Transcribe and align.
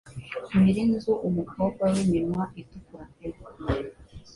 Nyiri 0.59 0.81
inzu 0.87 1.13
umukobwa 1.27 1.83
wiminwa 1.93 2.43
itukura 2.61 3.05
pe 3.15 3.27